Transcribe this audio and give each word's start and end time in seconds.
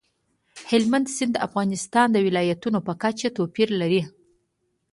هلمند 0.69 1.07
سیند 1.15 1.31
د 1.33 1.37
افغانستان 1.47 2.07
د 2.11 2.17
ولایاتو 2.27 2.69
په 2.87 2.93
کچه 3.01 3.27
توپیر 3.37 3.69
لري. 3.81 4.01